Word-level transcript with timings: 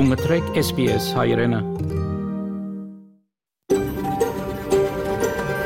Դու 0.00 0.06
մտրեք 0.08 0.46
SPS 0.56 1.06
հայրենը։ 1.12 1.58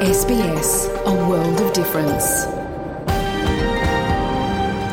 SBS, 0.07 0.71
a 1.07 1.13
world 1.29 1.63
of 1.65 1.71
difference. 1.79 2.27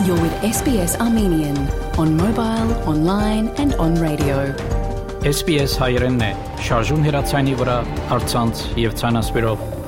You're 0.06 0.22
with 0.22 0.38
SBS 0.52 0.94
Armenian 1.08 1.58
on 1.98 2.16
mobile, 2.22 2.70
online 2.86 3.50
and 3.58 3.74
on 3.82 3.98
radio. 4.06 4.38
SPS 5.34 5.74
հայրենն 5.82 6.26
է։ 6.30 6.32
Շարժուն 6.70 7.06
հեռացանի 7.10 7.62
վրա, 7.66 7.84
արցանց 8.20 8.68
եւ 8.86 9.00
ցանասպիրով։ 9.02 9.81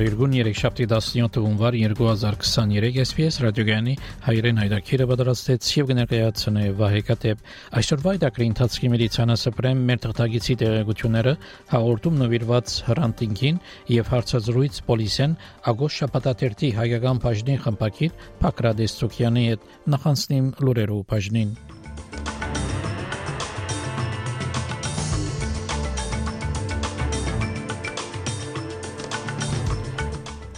Բարերգուն 0.00 0.34
37-ի 0.38 0.84
17 0.88 1.42
հունվար 1.44 1.74
2023 1.76 2.94
SPS 3.02 3.36
ռադիոգյանի 3.44 3.96
հայրեն 4.24 4.60
հայրակիրը 4.62 5.06
պատրաստեց 5.10 5.66
եւ 5.76 5.90
կներկայացնե 5.90 6.62
Վահե 6.78 7.02
Կատեփ 7.10 7.42
այսօրվա 7.80 8.14
դակրի 8.22 8.46
ընթացքի 8.50 8.90
մեդիցինասը 8.94 9.52
պրեմ 9.58 9.82
մեր 9.90 10.00
թղթագիտի 10.06 10.56
տեղեկությունները 10.62 11.34
հաղորդում 11.74 12.16
նվիրված 12.24 12.76
հրանտինգին 12.88 13.58
եւ 14.00 14.12
հարցազրույց 14.14 14.78
պոլիսեն 14.88 15.34
ագոշ 15.74 15.98
շապատատերտի 16.00 16.70
հայկական 16.80 17.20
բաժնի 17.26 17.58
խմբակիր 17.66 18.16
Փակրադեսցոկյանի 18.40 19.44
հետ 19.50 19.68
նախանցնիմ 19.96 20.48
լուրերով 20.64 21.04
բաժնին 21.12 21.52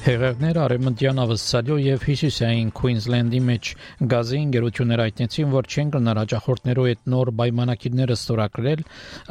Հեղեղներ 0.03 0.59
արևմտյան 0.59 1.21
Ավստրալիա 1.23 1.75
եւ 1.79 2.05
հյուսիսային 2.09 2.71
Քուինզլենդի 2.75 3.41
մեջ 3.49 3.69
գազի 4.13 4.39
ընկերությունները 4.45 5.05
հայտնեցին, 5.07 5.53
որ 5.53 5.69
չեն 5.71 5.93
կնար 5.95 6.19
հաջախորդներով 6.21 6.89
այդ 6.93 7.05
նոր 7.13 7.31
պայմանակիրները 7.41 8.17
ստորագրել 8.19 8.83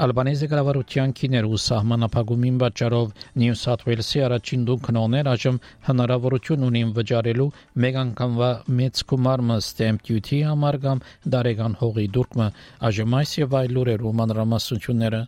Ալբանեզի 0.06 0.50
կառավարության 0.54 1.16
քիներ 1.20 1.50
ու 1.52 1.60
սահմանափակումին 1.66 2.62
պատճառով 2.64 3.12
Նյու 3.44 3.58
Սաթ 3.64 3.86
Ուելսի 3.92 4.24
առաջին 4.32 4.64
դու 4.72 4.80
քնոներ 4.88 5.32
այժմ 5.34 5.60
հնարավորություն 5.92 6.66
ունին 6.72 6.96
վճարելու 7.02 7.50
մեկ 7.88 8.00
անգամվա 8.06 8.52
մեծ 8.80 9.04
գումարը 9.12 9.60
stamp 9.68 10.08
duty 10.08 10.42
համար 10.54 10.80
կամ 10.88 11.04
դարեգան 11.36 11.78
հողի 11.84 12.08
դուրքմը 12.16 12.50
այժմ 12.92 13.20
այս 13.20 13.38
եւ 13.44 13.60
այլ 13.60 13.78
լուրեր 13.80 14.08
ու 14.08 14.18
մանրամասնությունները 14.24 15.24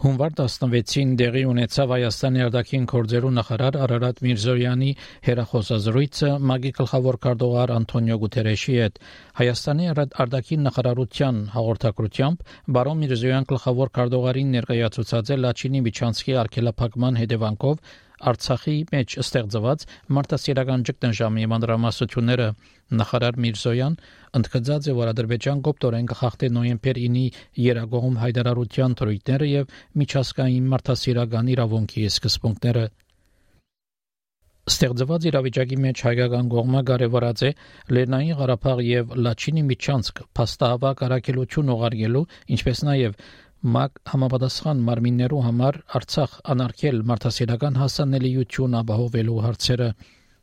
Հունվար 0.00 0.30
16-ին 0.38 1.10
դեղի 1.20 1.40
ունեցավ 1.44 1.90
Հայաստանի 1.92 2.40
արտաքին 2.46 2.84
գործերու 2.88 3.32
նախարար 3.36 3.76
Արարատ 3.84 4.22
Միրզոյանի 4.24 4.88
հերախոսազրույցը 5.26 6.30
ՄԱԳ-ի 6.40 6.70
գլխավոր 6.78 7.18
քարտուղար 7.26 7.72
Անտոնիո 7.74 8.16
Գուտերեշի 8.22 8.76
հետ 8.80 8.96
Հայաստանի 9.40 9.90
արտաքին 9.92 10.64
նախարարության 10.68 11.42
հաղորդակցությամբ 11.56 12.46
Բարոն 12.80 13.02
Միրզոյան 13.04 13.48
գլխավոր 13.52 13.92
քարտուղարին 14.00 14.54
ներկայացուցած 14.56 15.34
է 15.36 15.38
Լաչինի 15.44 15.84
Միչանսկի 15.90 16.38
արգելափակման 16.44 17.20
հետևանքով 17.20 17.84
Արցախի 18.20 18.76
մեջ 18.92 19.14
ստեղծված 19.20 19.84
մարտահրավերական 20.16 20.82
ճգնաժամի 20.88 21.44
մանրամասնությունները 21.52 22.48
նախարար 23.00 23.38
Միրզոյան 23.44 23.94
ընդգծած 24.38 24.88
է 24.90 24.94
որ 25.00 25.10
Ադրբեջան 25.12 25.60
կոպտորեն 25.66 26.08
կխախտի 26.10 26.50
նոյեմբեր 26.56 27.00
9-ի 27.04 27.26
երագողում 27.66 28.18
հայտարարության 28.22 28.96
թրույթները 29.00 29.48
եւ 29.50 29.76
միջազգային 30.02 30.72
մարտահրավերական 30.74 31.54
իրավունքի 31.56 32.08
սկզբունքները 32.14 32.84
Ստեղծված 34.70 35.24
իրավիճակի 35.30 35.76
մեջ 35.82 36.00
հայկական 36.06 36.48
կողմը 36.52 36.80
կարևորած 36.90 37.40
է 37.48 37.50
Լեռնային 37.96 38.36
Ղարաբաղ 38.40 38.82
եւ 38.86 39.14
Լաչինի 39.26 39.64
Միչանսկ 39.70 40.20
փաստահավաք 40.38 41.02
արակելություն 41.06 41.72
ուղարկելու, 41.74 42.22
ինչպես 42.54 42.82
նաեւ 42.90 43.16
ՄԱԿ 43.60 43.98
համապատասխան 44.12 44.84
մարմիններու 44.90 45.42
համար 45.46 45.78
Արցախ 45.98 46.36
անարգել 46.54 47.02
մարդասիրական 47.10 47.74
հասանելիություն 47.80 48.76
ապահովելու 48.84 49.42
հարցերը 49.46 49.88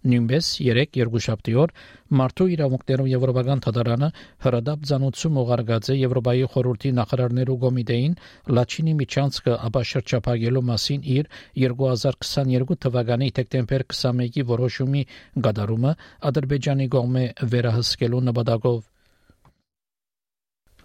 նույնպես 0.08 0.50
3 0.64 0.98
երկուշաբթի 0.98 1.54
օր 1.62 1.74
մարդու 2.20 2.48
իրավունքներով 2.56 3.08
եվրոպական 3.12 3.64
թատարանը 3.66 4.10
հրադապ 4.46 4.84
ցանուցում 4.92 5.40
ուղարկած 5.44 5.90
է 5.92 5.96
Եվրոպայի 6.02 6.44
խորհրդի 6.54 6.92
նախարարներու 7.00 7.58
կոմիտեին 7.64 8.18
Լաչինի 8.58 8.98
միջանցքը 9.04 9.56
ապաշրջապագելու 9.70 10.66
մասին 10.72 11.08
իր 11.18 11.32
2022 11.68 12.78
թվականի 12.88 13.32
դեկտեմբեր 13.40 13.88
21-ի 13.96 14.46
որոշումի 14.52 15.08
գդարումը 15.48 15.96
Ադրբեջանի 16.32 16.88
կողմէ 16.98 17.26
վերահսկելու 17.56 18.24
նպատակով 18.30 18.86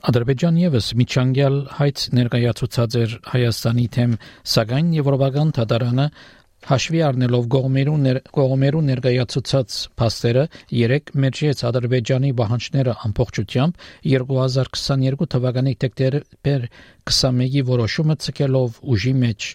Ադրբեջան 0.03 0.57
եւս 0.59 0.87
միջանկյալ 0.99 1.57
հայց 1.79 2.05
ներկայացուցած 2.19 2.95
էր 2.99 3.13
Հայաստանի 3.33 3.85
թեմ, 3.95 4.17
սակայն 4.53 4.89
Եվրոպական 4.97 5.53
թատարանը 5.59 6.07
հաշվի 6.63 7.01
առնելով 7.03 7.47
գողմերու 7.53 7.95
ներ, 8.03 8.19
գողմերու 8.37 8.83
ներկայացուցած 8.89 9.79
փաստերը 9.99 10.45
3 10.73 11.13
մեջից 11.25 11.63
Ադրբեջանի 11.69 12.31
բանջները 12.41 12.95
ամբողջությամբ 13.09 13.87
2022 14.13 15.29
թվականի 15.35 15.75
դեկտեմբեր 15.85 16.69
21-ի 17.13 17.65
որոշումը 17.73 18.17
ցկելով 18.27 18.79
ուժի 18.95 19.15
մեջ 19.23 19.49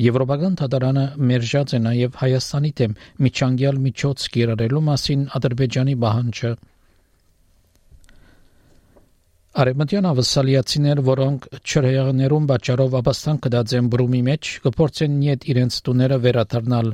Եվրոպական 0.00 0.54
թատարանը 0.60 1.06
մերժած 1.30 1.72
է 1.76 1.80
նաև 1.86 2.20
Հայաստանի 2.20 2.70
թեմ 2.80 2.98
միջանկյալ 3.24 3.80
միջոց 3.86 4.28
կիրառելու 4.36 4.84
մասին 4.90 5.24
Ադրբեջանի 5.40 5.96
բանջը 6.04 6.52
Արեմտյան 9.50 10.06
ավսալիացիներ, 10.06 11.00
որոնք 11.02 11.46
չրհեղներում 11.58 12.44
բաճարով 12.46 12.92
ապաստան 13.00 13.38
կդած 13.46 13.72
են 13.80 13.86
բրումի 13.90 14.20
մեջ, 14.28 14.50
կփորձեն 14.62 15.16
իդ 15.26 15.46
իրենց 15.50 15.78
տուները 15.88 16.18
վերադառնալ։ 16.26 16.90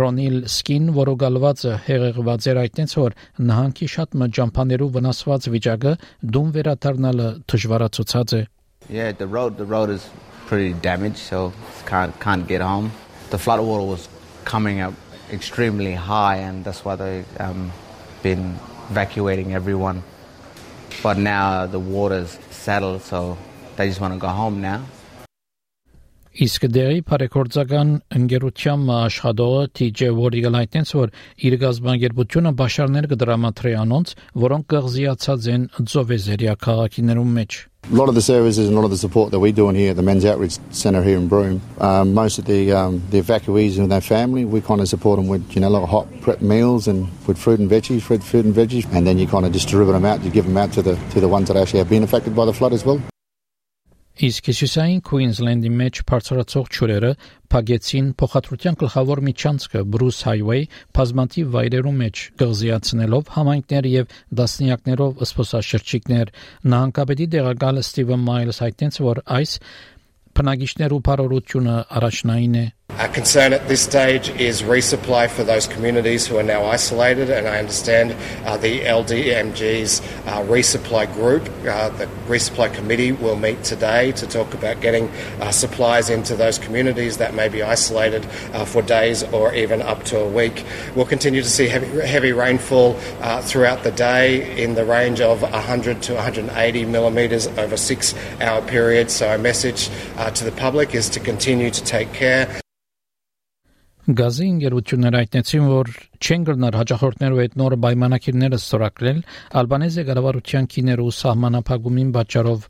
Ռոնիլ 0.00 0.36
Սկին, 0.44 0.90
որը 0.98 1.14
գալվածը 1.22 1.72
հեղեղված 1.86 2.48
էր 2.52 2.60
այդտենց 2.64 2.94
որ 3.00 3.16
նահանգի 3.48 3.88
շատ 3.94 4.18
մջամփաներու 4.22 4.90
վնասված 4.98 5.48
վիճակը 5.56 5.94
դուն 6.36 6.52
վերադառնալը 6.58 7.30
դժվարացուցած 7.48 8.36
է։ 8.36 8.42
Yeah, 8.92 9.12
the 9.12 9.26
road 9.26 9.56
the 9.56 9.64
road 9.64 9.88
is 9.88 10.04
pretty 10.52 10.76
damaged, 10.84 11.16
so 11.16 11.54
can't 11.88 12.12
can't 12.20 12.46
get 12.46 12.60
home. 12.60 12.92
The 13.30 13.40
flood 13.40 13.64
water 13.64 13.88
was 13.88 14.08
coming 14.44 14.84
up 14.84 14.92
extremely 15.32 15.94
high, 15.94 16.44
and 16.44 16.62
that's 16.64 16.84
why 16.84 16.96
they 16.96 17.24
um 17.40 17.72
been 18.22 18.56
evacuating 18.92 19.54
everyone. 19.54 20.04
But 21.02 21.16
now 21.16 21.66
the 21.66 21.78
water's 21.78 22.38
settled, 22.50 23.02
so 23.02 23.38
they 23.76 23.88
just 23.88 24.00
want 24.00 24.14
to 24.14 24.20
go 24.20 24.28
home 24.28 24.60
now. 24.60 24.84
Իսկ 26.37 26.63
դերի 26.73 27.01
բարեգործական 27.05 27.89
ընկերության 28.17 28.85
աշխատողը 28.89 29.65
TJ 29.77 30.07
Warrigal 30.17 30.55
այդտենց 30.57 30.93
որ 30.97 31.11
իր 31.45 31.55
գազբանգերությունը 31.61 32.51
բաշարներ 32.61 33.07
կդրամատրի 33.11 33.73
անոնց, 33.83 34.13
որոնք 34.43 34.65
կղզիացած 34.73 35.49
են 35.53 35.67
Ձովեզերիա 35.93 36.55
քաղաքիներում 36.65 37.37
մեջ։ 37.37 37.59
A 37.91 37.95
lot 37.99 38.09
of 38.09 38.15
the 38.15 38.23
services 38.23 38.67
and 38.67 38.73
a 38.73 38.79
lot 38.79 38.85
of 38.85 38.89
the 38.89 38.97
support 38.97 39.29
that 39.29 39.39
we're 39.39 39.51
doing 39.51 39.75
here 39.75 39.91
at 39.91 39.97
the 39.97 40.01
Men's 40.01 40.25
Outreach 40.25 40.57
Centre 40.71 41.03
here 41.03 41.17
in 41.17 41.27
Broome, 41.27 41.61
um, 41.79 42.15
most 42.15 42.39
of 42.39 42.45
the 42.45 42.71
um, 42.71 43.03
the 43.11 43.21
evacuees 43.21 43.77
and 43.77 43.91
their 43.91 44.01
family, 44.01 44.43
we 44.43 44.61
kind 44.61 44.81
of 44.81 44.89
support 44.89 45.19
them 45.19 45.27
with 45.27 45.53
you 45.53 45.61
know 45.61 45.69
like 45.69 45.87
hot 45.87 46.07
prep 46.21 46.41
meals 46.41 46.87
and 46.87 47.09
with 47.27 47.37
fruit 47.37 47.59
and 47.59 47.69
veggies, 47.69 48.01
fruit, 48.01 48.23
food 48.23 48.45
and 48.45 48.55
veggies, 48.55 48.91
and 48.95 49.05
then 49.05 49.19
you 49.19 49.27
kind 49.27 49.45
of 49.45 49.51
distribute 49.51 49.91
them 49.91 50.05
out. 50.05 50.23
You 50.23 50.31
give 50.31 50.45
them 50.45 50.57
out 50.57 50.73
to 50.73 50.81
the 50.81 50.95
to 51.11 51.21
the 51.21 51.27
ones 51.27 51.49
that 51.49 51.57
actually 51.57 51.79
have 51.79 51.89
been 51.89 52.01
affected 52.01 52.33
by 52.33 52.45
the 52.45 52.53
flood 52.53 52.73
as 52.73 52.85
well. 52.85 53.03
Իսկ 54.18 54.48
հյուսիսային 54.50 55.00
Քուինզլենդի 55.06 55.70
մեջ 55.78 55.98
բարձրացող 56.08 56.70
ճուրերը 56.74 57.10
փագեցին 57.54 58.06
փոխադրության 58.18 58.78
գլխավոր 58.80 59.20
միջանցքը 59.28 59.82
Բրուս 59.94 60.18
Հայվեյ 60.28 60.64
բազմաթիվ 60.98 61.52
վայրերում 61.54 62.00
մեջ 62.02 62.22
գղզիացնելով 62.42 63.30
համայնքներ 63.36 63.88
եւ 63.92 64.16
դասնիակներով 64.40 65.22
սփոսաշրջիկներ 65.30 66.32
նահանգապետի 66.74 67.28
դեղակալ 67.38 67.80
Ստիվեն 67.84 68.26
Մայլս 68.26 68.60
հայտնեց 68.66 69.00
որ 69.06 69.22
այս 69.38 69.54
Բնագիչներու 70.37 71.01
բարօրությունը 71.07 71.75
առաջնային 71.97 72.55
է 72.61 72.65
Our 72.99 73.07
concern 73.07 73.53
at 73.53 73.67
this 73.67 73.81
stage 73.81 74.29
is 74.29 74.61
resupply 74.61 75.27
for 75.27 75.43
those 75.43 75.65
communities 75.65 76.27
who 76.27 76.37
are 76.37 76.43
now 76.43 76.65
isolated, 76.65 77.31
and 77.31 77.47
I 77.47 77.57
understand 77.57 78.15
uh, 78.45 78.55
the 78.57 78.81
LDMG's 78.81 79.99
uh, 80.27 80.43
resupply 80.43 81.11
group, 81.11 81.49
uh, 81.67 81.89
the 81.89 82.05
resupply 82.27 82.71
committee, 82.71 83.11
will 83.11 83.35
meet 83.35 83.63
today 83.63 84.11
to 84.11 84.27
talk 84.27 84.53
about 84.53 84.79
getting 84.79 85.09
uh, 85.41 85.49
supplies 85.49 86.11
into 86.11 86.35
those 86.35 86.59
communities 86.59 87.17
that 87.17 87.33
may 87.33 87.49
be 87.49 87.63
isolated 87.63 88.27
uh, 88.53 88.63
for 88.63 88.83
days 88.83 89.23
or 89.33 89.55
even 89.55 89.81
up 89.81 90.03
to 90.03 90.19
a 90.19 90.29
week. 90.29 90.63
We'll 90.95 91.07
continue 91.07 91.41
to 91.41 91.49
see 91.49 91.67
heavy, 91.67 91.87
heavy 92.07 92.31
rainfall 92.31 92.95
uh, 93.21 93.41
throughout 93.41 93.81
the 93.81 93.91
day 93.91 94.61
in 94.63 94.75
the 94.75 94.85
range 94.85 95.19
of 95.19 95.41
100 95.41 96.03
to 96.03 96.13
180 96.13 96.85
millimetres 96.85 97.47
over 97.47 97.75
six 97.75 98.13
hour 98.39 98.61
periods. 98.61 99.15
So, 99.15 99.29
our 99.29 99.39
message 99.39 99.89
to 100.34 100.44
the 100.44 100.52
public 100.52 100.94
is 100.94 101.08
to 101.10 101.20
continue 101.20 101.70
to 101.70 101.82
take 101.84 102.12
care. 102.12 102.46
Գազի 104.08 104.46
ընկերությունները 104.48 105.18
հայտնեցին, 105.20 105.64
որ 105.68 105.88
չեն 106.16 106.44
գնար 106.48 106.76
հաջախորդներու 106.80 107.40
հետ 107.42 107.56
նոր 107.60 107.74
պայմանագիրները 107.84 108.58
ստորագրել 108.62 109.18
Ալբանեզիա 109.60 110.04
կառավարության 110.08 110.68
քիներու 110.72 111.10
սահմանափակումին 111.18 112.12
պատճառով 112.16 112.64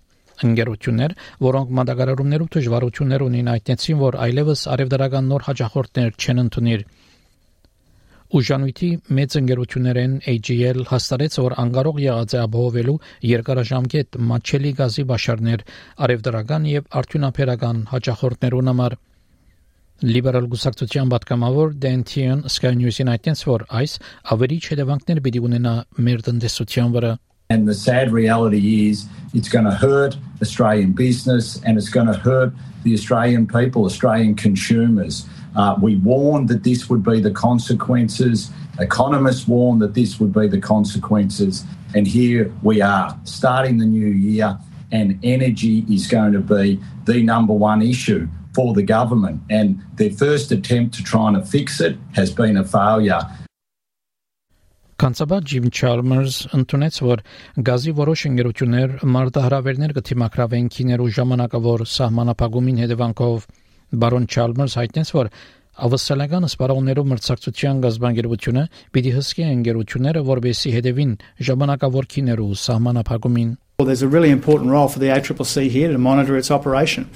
ընկերություններ, 0.49 1.15
որոնք 1.47 1.71
մատակարարումներով 1.79 2.51
դժվարություններ 2.59 3.25
ունին, 3.29 3.53
հայտնեցին, 3.55 4.01
որ 4.03 4.19
այլևս 4.27 4.65
արևդարական 4.75 5.31
նոր 5.31 5.47
հաջախորդներ 5.49 6.11
չեն 6.19 6.43
ընդունիր։ 6.43 6.85
Ուժանույթի 8.29 8.89
մեծ 9.17 9.35
ընկերություններեն 9.39 10.17
AGL 10.29 10.83
հաստատեց, 10.91 11.37
որ 11.41 11.55
անկարող 11.63 12.01
եղած 12.03 12.35
է 12.37 12.41
ապահովելու 12.43 12.97
երկարաժամկետ 13.25 14.19
մաչելի 14.29 14.73
գազի 14.81 15.05
բաշարներ 15.09 15.63
արևդրական 16.07 16.67
եւ 16.69 16.91
արդյունաբերական 17.01 17.81
հաջախորդներուն 17.93 18.69
համար։ 18.73 18.97
Լիբերալ 20.13 20.51
գուսակցության 20.53 21.09
պատգամավոր 21.15 21.73
Դենթիան 21.89 22.45
Sky 22.53 22.75
News-ին 22.83 23.13
այդտենց 23.17 23.47
որ 23.49 23.65
այս 23.81 23.97
ավելի 24.37 24.61
հետևանքներ 24.69 25.23
պիտի 25.25 25.43
ունենա 25.49 25.73
մեր 26.05 26.23
տնտեսության 26.29 26.93
վրա 26.99 27.15
And 27.51 27.67
the 27.67 27.73
sad 27.73 28.13
reality 28.13 28.91
is 28.91 29.07
it's 29.33 29.49
going 29.49 29.65
to 29.65 29.73
hurt 29.73 30.19
Australian 30.43 30.93
business 30.93 31.63
and 31.65 31.79
it's 31.79 31.89
going 31.89 32.07
to 32.07 32.13
hurt 32.13 32.53
the 32.89 32.95
Australian 32.95 33.47
people, 33.47 33.85
Australian 33.85 34.35
consumers. 34.35 35.27
Uh, 35.55 35.77
we 35.81 35.97
warned 35.97 36.49
that 36.49 36.65
this 36.65 36.89
would 36.89 37.03
be 37.03 37.21
the 37.21 37.31
consequences. 37.31 38.51
Economists 38.79 39.47
warned 39.47 39.83
that 39.83 39.95
this 39.95 40.19
would 40.19 40.33
be 40.33 40.47
the 40.49 40.61
consequences. 40.61 41.65
And 41.95 42.07
here 42.07 42.53
we 42.63 42.81
are, 42.81 43.19
starting 43.25 43.79
the 43.79 43.87
new 43.87 44.09
year, 44.09 44.59
and 44.91 45.19
energy 45.23 45.85
is 45.91 46.07
going 46.07 46.33
to 46.33 46.41
be 46.41 46.81
the 47.05 47.23
number 47.23 47.53
one 47.53 47.83
issue 47.83 48.29
for 48.55 48.73
the 48.73 48.83
government. 48.83 49.43
And 49.51 49.83
their 49.97 50.11
first 50.11 50.51
attempt 50.51 50.95
to 50.97 51.03
try 51.03 51.29
and 51.29 51.47
fix 51.47 51.81
it 51.81 51.97
has 52.15 52.31
been 52.31 52.57
a 52.57 52.65
failure. 52.65 53.21
Կանցաբար 54.99 55.45
Ջիմ 55.47 55.67
Չարմերս 55.71 56.37
ընդունեց, 56.59 56.97
որ 57.07 57.21
գազի 57.69 57.93
որոշ 57.95 58.23
ընկերություններ 58.29 58.95
մարտահրավերներ 59.15 59.93
կթիմակրավեն 59.95 60.71
քիներու 60.75 61.07
ժամանակավոր 61.19 61.85
սահմանապահումին 61.93 62.81
հետևանքով 62.83 63.45
բարոն 64.03 64.27
Չարմերս 64.27 64.75
հայտնեց, 64.81 65.13
որ 65.15 65.31
ավստրալիական 65.87 66.49
սպառողներով 66.49 67.07
մրցակցության 67.13 67.83
գազբանգերությունը 67.87 68.65
պիտի 68.99 69.13
հսկի 69.19 69.47
ընկերությունները, 69.53 70.25
որբեսի 70.35 70.75
հետևին 70.75 71.13
ժամանակավոր 71.47 72.11
քիներու 72.19 72.51
սահմանապահումին. 72.67 73.55
Well, 73.79 73.87
there's 73.87 74.03
a 74.03 74.11
really 74.11 74.35
important 74.35 74.73
role 74.75 74.89
for 74.89 74.99
the 74.99 75.15
ACCC 75.15 75.71
here 75.71 75.93
to 75.93 75.99
monitor 75.99 76.37
its 76.37 76.51
operation. 76.51 77.07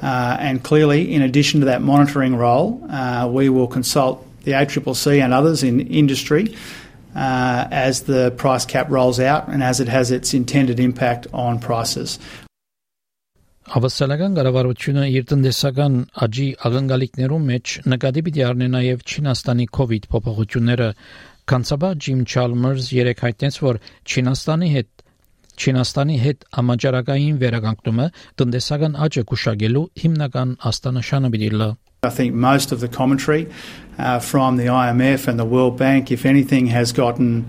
Uh, 0.00 0.36
and 0.38 0.62
clearly, 0.62 1.12
in 1.12 1.22
addition 1.22 1.58
to 1.58 1.66
that 1.66 1.82
monitoring 1.82 2.36
role, 2.36 2.78
uh, 2.90 3.26
we 3.26 3.48
will 3.48 3.66
consult 3.66 4.22
the 4.44 4.52
ACCC 4.52 5.18
and 5.18 5.34
others 5.34 5.64
in 5.64 5.80
industry 5.80 6.54
uh, 6.54 6.83
as 7.14 8.02
the 8.02 8.30
price 8.36 8.66
cap 8.66 8.90
rolls 8.90 9.20
out 9.20 9.48
and 9.48 9.62
as 9.62 9.80
it 9.80 9.88
has 9.88 10.10
its 10.10 10.34
intended 10.34 10.80
impact 10.80 11.26
on 11.32 11.60
prices. 11.60 12.18
Ավստրալիական 13.64 14.34
կառավարությունը 14.36 15.04
իր 15.08 15.22
տնտեսական 15.30 15.94
աճի 16.24 16.48
աղնգալիքներում 16.68 17.46
մեջ 17.50 17.76
նկատի 17.88 18.22
պիտի 18.26 18.42
առնի 18.44 18.66
նաև 18.74 19.04
Չինաստանի 19.08 19.66
COVID 19.78 20.08
փոփոխությունները։ 20.12 20.88
Կանցաբար 21.48 21.96
Ջիմ 22.04 22.20
Չալմերս 22.28 22.90
երեք 22.98 23.24
հայտնեց, 23.24 23.56
որ 23.64 23.80
Չինաստանի 24.04 24.68
հետ 24.74 24.90
Չինաստանի 25.54 26.16
հետ 26.26 26.44
համաճարակային 26.58 27.40
վերականգնումը 27.40 28.06
տնտեսական 28.42 28.96
աճը 29.06 29.24
կուշակելու 29.32 29.84
հիմնական 30.04 30.54
աստանաշանը 30.70 31.30
պիտի 31.34 31.50
լա 31.54 31.68
I 32.04 32.10
think 32.10 32.34
most 32.34 32.72
of 32.72 32.80
the 32.80 32.88
commentary 32.88 33.50
uh, 33.98 34.18
from 34.18 34.56
the 34.56 34.66
IMF 34.66 35.28
and 35.28 35.38
the 35.38 35.44
World 35.44 35.78
Bank, 35.78 36.10
if 36.10 36.26
anything, 36.26 36.66
has 36.66 36.92
gotten 36.92 37.48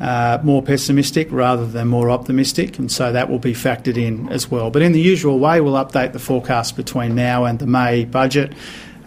uh, 0.00 0.38
more 0.42 0.62
pessimistic 0.62 1.28
rather 1.30 1.66
than 1.66 1.88
more 1.88 2.10
optimistic, 2.10 2.78
and 2.78 2.90
so 2.90 3.12
that 3.12 3.30
will 3.30 3.38
be 3.38 3.52
factored 3.52 3.96
in 3.96 4.28
as 4.30 4.50
well. 4.50 4.70
But 4.70 4.82
in 4.82 4.92
the 4.92 5.00
usual 5.00 5.38
way, 5.38 5.60
we'll 5.60 5.74
update 5.74 6.12
the 6.12 6.18
forecast 6.18 6.76
between 6.76 7.14
now 7.14 7.44
and 7.44 7.58
the 7.58 7.66
May 7.66 8.04
budget. 8.04 8.52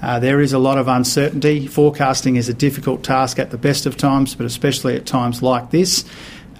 Uh, 0.02 0.20
there 0.20 0.40
is 0.40 0.54
a 0.54 0.60
lot 0.60 0.78
of 0.78 0.88
uncertainty. 0.88 1.68
Forecasting 1.68 2.36
is 2.36 2.48
a 2.48 2.54
difficult 2.54 3.04
task 3.04 3.40
at 3.40 3.52
the 3.52 3.58
best 3.58 3.86
of 3.86 3.98
times, 3.98 4.36
but 4.36 4.46
especially 4.46 4.96
at 4.96 5.06
times 5.06 5.42
like 5.42 5.72
this. 5.72 6.06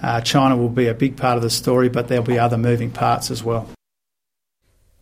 Uh, 0.02 0.20
China 0.20 0.56
will 0.56 0.68
be 0.68 0.86
a 0.86 0.94
big 0.94 1.16
part 1.16 1.36
of 1.36 1.42
the 1.42 1.50
story, 1.50 1.88
but 1.88 2.08
there'll 2.08 2.24
be 2.24 2.38
other 2.38 2.58
moving 2.58 2.90
parts 2.90 3.30
as 3.30 3.42
well. 3.42 3.68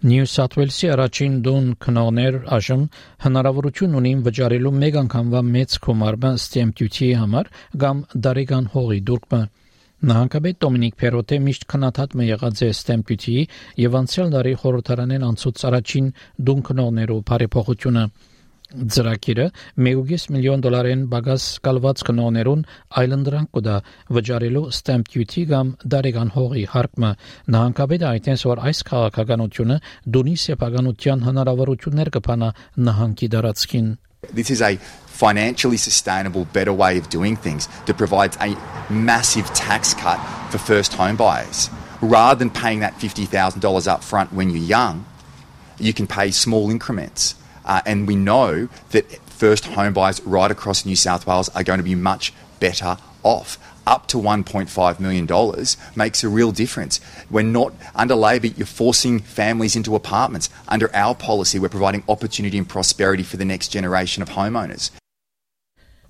Նյու 0.05 0.25
Սաթ 0.29 0.55
Ուելսի 0.59 0.89
առաջին 0.93 1.37
դուն 1.45 1.69
քնողներ 1.81 2.35
այժմ 2.53 2.81
հնարավորություն 3.25 3.95
ունին 4.01 4.25
վճարելու 4.27 4.73
մեկ 4.83 4.99
անգամվա 5.01 5.41
մեծ 5.55 5.77
կոմարմը 5.87 6.33
stamp 6.45 6.75
duty 6.81 7.09
համար 7.21 7.49
կամ 7.85 8.03
դարեգան 8.27 8.67
հողի 8.75 8.99
դուրկը 9.11 9.41
Նահանգապետ 10.11 10.61
Դոմինիկ 10.67 10.99
Փերոտե 11.01 11.39
միշտ 11.47 11.65
քննադատ 11.73 12.19
մը 12.21 12.29
եղած 12.29 12.63
է 12.67 12.71
stamp 12.77 13.09
duty-ի 13.09 13.47
եւ 13.81 13.99
անցյալ 14.05 14.37
տարի 14.37 14.55
խորհրդարանեն 14.61 15.27
անցուց 15.31 15.65
առաջին 15.71 16.13
դուն 16.51 16.65
քնողներու 16.69 17.21
բարեփոխությունը 17.33 18.05
ծրագիրը 18.75 19.45
1.5 19.79 20.25
միլիոն 20.35 20.63
դոլարեն 20.65 21.03
բագաս 21.13 21.45
կալված 21.67 22.01
կնոներուն 22.09 22.65
այլանդրանք 23.01 23.51
կոդա 23.55 23.77
վճարելու 24.17 24.65
stamp 24.79 25.11
duty 25.15 25.45
կամ 25.51 25.71
դարեգան 25.95 26.33
հողի 26.35 26.65
հարկը 26.75 27.11
նահանգապետը 27.55 28.09
այդտենց 28.11 28.45
որ 28.51 28.63
այս 28.71 28.83
քաղաքականությունը 28.91 29.79
դունի 30.17 30.35
սեփականության 30.45 31.25
հնարավորություններ 31.29 32.11
կփանա 32.19 32.51
նահանգի 32.89 33.31
դարածքին 33.37 33.95
This 34.33 34.51
is 34.51 34.63
a 34.63 34.77
financially 35.15 35.77
sustainable, 35.77 36.47
better 36.47 36.73
way 36.73 36.97
of 36.97 37.11
doing 37.11 37.37
things 37.37 37.69
that 37.85 37.99
provides 37.99 38.39
a 38.41 38.57
massive 38.91 39.53
tax 39.53 39.93
cut 39.93 40.19
for 40.51 40.57
first 40.57 40.95
home 40.95 41.17
buyers. 41.17 41.69
Rather 42.01 42.39
than 42.39 42.51
paying 42.51 42.81
that 42.81 42.95
$50,000 42.95 43.87
up 43.87 44.03
front 44.03 44.33
when 44.33 44.49
you're 44.49 44.65
young, 44.65 45.05
you 45.79 45.93
can 45.93 46.07
pay 46.07 46.31
small 46.31 46.71
increments. 46.71 47.35
Uh, 47.65 47.81
and 47.87 48.07
we 48.07 48.17
know 48.17 48.69
that 48.91 49.11
first 49.27 49.67
home 49.67 49.93
buyers 49.93 50.21
right 50.23 50.51
across 50.51 50.85
New 50.85 50.97
South 50.97 51.27
Wales 51.27 51.49
are 51.51 51.63
going 51.63 51.79
to 51.79 51.85
be 51.85 51.95
much 51.95 52.33
better 52.61 52.97
off. 53.23 53.59
Up 53.87 54.07
to 54.09 54.17
$1.5 54.17 55.01
million 55.01 55.67
makes 55.95 56.25
a 56.25 56.29
real 56.29 56.53
difference. 56.53 57.01
We're 57.31 57.43
not, 57.43 57.75
under 57.95 58.15
Labor, 58.15 58.47
you're 58.47 58.67
forcing 58.67 59.19
families 59.21 59.77
into 59.77 59.95
apartments. 59.95 60.49
Under 60.69 60.95
our 60.97 61.15
policy, 61.15 61.59
we're 61.59 61.69
providing 61.69 62.03
opportunity 62.09 62.57
and 62.57 62.69
prosperity 62.69 63.23
for 63.23 63.37
the 63.37 63.45
next 63.45 63.69
generation 63.69 64.23
of 64.23 64.31
homeowners. 64.31 64.91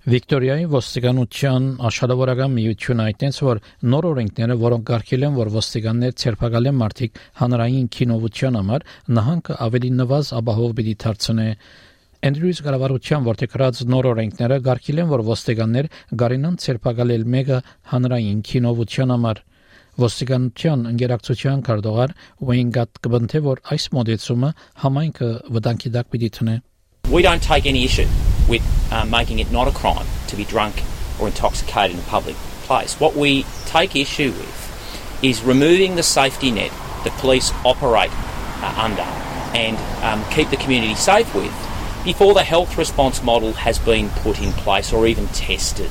Վիկտորիայի 0.04 0.66
ոստիկանության 0.68 1.66
աշխատավորական 1.88 2.50
միությունը 2.52 3.04
այդտենց 3.08 3.36
որ 3.40 3.60
նոր 3.88 4.06
օրենքները, 4.10 4.56
որոնք 4.60 4.90
արգել 4.96 5.22
են, 5.24 5.38
որ 5.38 5.50
ոստիկաններ 5.54 6.12
ցերպակալեն 6.20 6.76
մարդիկ 6.80 7.20
հանրային 7.40 7.86
քինովության 7.94 8.58
համար, 8.60 8.84
նահանգը 9.16 9.56
ավելի 9.64 9.90
նվազ 10.02 10.32
ապահով 10.40 10.74
պիտի 10.76 10.94
դարձնե 11.04 11.48
Andrews 12.28 12.60
կառավարության 12.68 13.24
որտեղած 13.30 13.80
նոր 13.94 14.10
օրենքները 14.12 14.60
արգել 14.74 15.00
են, 15.00 15.08
որ 15.14 15.24
ոստիկաններ 15.32 15.90
գարինան 16.20 16.60
ցերպակալել 16.64 17.26
մեկը 17.32 17.58
հանրային 17.94 18.44
քինովության 18.44 19.16
համար 19.16 19.42
Ոստիկանության 20.04 20.86
ընկերակցության 20.90 21.64
քարտուղար 21.64 22.14
Wayne 22.44 22.86
կբնթե 23.00 23.44
որ 23.48 23.64
այս 23.72 23.88
մոդեցումը 23.94 24.54
համայնքը 24.84 25.32
վտանգի 25.54 25.96
դակ 25.96 26.12
պիտի 26.12 26.32
տնե 26.40 26.60
We 27.14 27.22
don't 27.22 27.44
take 27.44 27.68
any 27.70 27.84
issue 27.88 28.33
with 28.48 28.62
um, 28.92 29.10
making 29.10 29.38
it 29.38 29.50
not 29.50 29.68
a 29.68 29.72
crime 29.72 30.06
to 30.28 30.36
be 30.36 30.44
drunk 30.44 30.82
or 31.18 31.26
intoxicated 31.26 31.96
in 31.96 32.02
a 32.02 32.06
public 32.06 32.36
place. 32.64 32.98
What 32.98 33.14
we 33.14 33.44
take 33.66 33.94
issue 33.96 34.32
with 34.32 35.20
is 35.22 35.42
removing 35.42 35.96
the 35.96 36.02
safety 36.02 36.50
net 36.50 36.70
that 37.04 37.12
police 37.18 37.52
operate 37.64 38.10
uh, 38.12 38.74
under 38.76 39.02
and 39.56 39.76
um, 40.02 40.28
keep 40.32 40.50
the 40.50 40.56
community 40.56 40.94
safe 40.94 41.32
with 41.34 41.52
before 42.04 42.34
the 42.34 42.44
health 42.44 42.76
response 42.76 43.22
model 43.22 43.52
has 43.54 43.78
been 43.78 44.10
put 44.10 44.40
in 44.40 44.52
place 44.52 44.92
or 44.92 45.06
even 45.06 45.26
tested. 45.28 45.90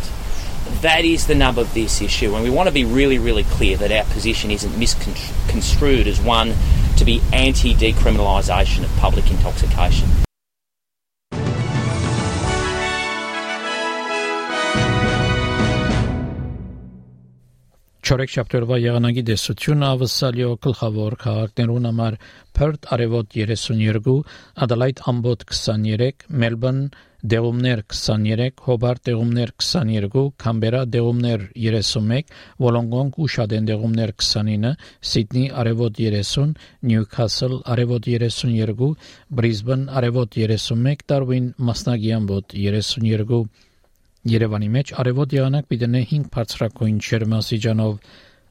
That 0.82 1.06
is 1.06 1.28
the 1.28 1.36
nub 1.36 1.58
of 1.58 1.74
this 1.74 2.02
issue, 2.02 2.36
and 2.36 2.44
we 2.44 2.50
want 2.50 2.68
to 2.68 2.74
be 2.74 2.86
really, 2.86 3.18
really 3.18 3.44
clear 3.44 3.78
that 3.78 3.92
our 3.92 4.06
position 4.14 4.52
isn't 4.52 4.78
misconstrued 4.78 6.08
as 6.08 6.22
one 6.22 6.54
to 6.98 7.06
be 7.06 7.22
anti 7.34 7.74
decriminalisation 7.74 8.84
of 8.84 8.96
public 8.98 9.30
intoxication. 9.30 10.08
Չորեքշաբթօրվա 18.14 18.78
եղանակի 18.78 19.22
դեսությունը 19.26 19.88
ավսալիո 19.90 20.50
գլխավոր 20.66 21.14
քաղաքներուն 21.24 21.88
համար 21.90 22.18
Perth 22.60 22.86
արևոտ 22.94 23.32
32, 23.40 24.14
Adelaide 24.66 25.02
ամբոտ 25.10 25.46
23, 25.50 26.28
Melbourne 26.44 26.84
դեղումներ 27.34 27.82
23, 27.96 28.62
Hobart 28.68 29.02
դեղումներ 29.10 29.56
22, 29.66 30.28
Canberra 30.46 30.84
դեղումներ 30.98 31.48
31, 31.58 32.30
Wollongong 32.62 33.18
ու 33.18 33.32
Շադեն 33.38 33.72
դեղումներ 33.72 34.14
29, 34.22 34.76
Sydney 35.14 35.50
արևոտ 35.64 35.98
30, 36.04 36.56
Newcastle 36.94 37.64
արևոտ 37.66 38.14
32, 38.14 38.94
Brisbane 39.42 39.90
արևոտ 39.90 40.38
31, 40.46 41.08
Darwin 41.10 41.54
մասնագի 41.58 42.18
ամբոտ 42.22 42.60
32 42.62 43.46
Երևանի 44.29 44.69
մեջ 44.77 44.93
արևոտ 45.03 45.35
եղանակ 45.39 45.69
պիտենե 45.73 46.01
5 46.13 46.31
բարձրակույն 46.35 46.97
չերմասիջանով 47.09 47.93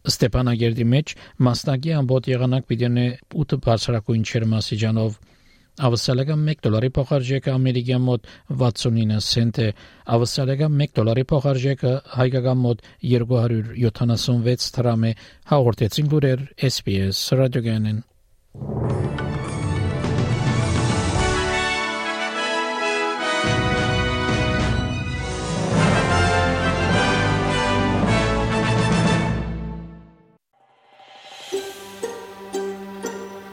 Ստեփանագերդի 0.08 0.86
մեջ 0.94 1.16
մասնակի 1.48 1.96
ամբոտ 2.02 2.30
եղանակ 2.32 2.68
պիտենե 2.72 3.08
8 3.46 3.58
բարձրակույն 3.68 4.28
չերմասիջանով 4.32 5.18
Ավսալական 5.78 6.46
1 6.50 6.62
դոլարի 6.66 6.88
փոխարժեքը 6.96 7.52
ամերիկյան 7.54 8.02
մոտ 8.06 8.30
69 8.62 9.20
سنت 9.28 9.60
է, 9.62 9.68
ավսալական 10.16 10.82
1 10.88 10.96
դոլարի 10.98 11.26
փոխարժեքը 11.32 11.92
հայկական 12.18 12.64
մոտ 12.64 12.82
276 13.14 14.72
դրամ 14.80 15.06
է, 15.12 15.12
հաղորդեցին 15.54 16.10
լուրեր 16.16 16.48
SPS 16.72 17.22
ռադիոգանեն։ 17.42 18.02